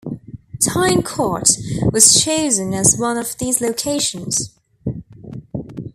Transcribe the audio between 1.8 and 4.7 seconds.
was chosen as one of these locations.